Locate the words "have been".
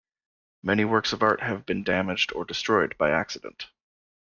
1.41-1.83